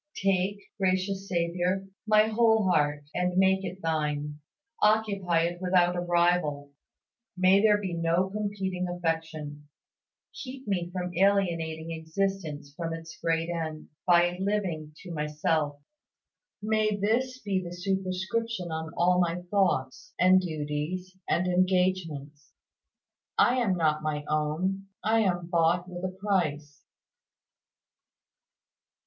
[0.17, 4.39] Take, gracious Saviour, my whole heart, and make it Thine;
[4.81, 6.71] occupy it without a rival.
[7.37, 9.69] May there be no competing affection.
[10.33, 15.79] Keep me from alienating existence from its great end, by living to myself.
[16.63, 22.53] May this be the superscription on all my thoughts, and duties, and engagements
[23.37, 26.81] "I am not my own, I am bought with a price."